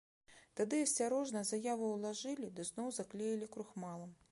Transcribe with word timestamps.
Тады 0.61 0.77
асцярожна 0.85 1.43
заяву 1.51 1.91
ўлажылі 1.91 2.51
ды 2.55 2.67
зноў 2.73 2.91
заклеілі 3.01 3.53
крухмалам. 3.57 4.17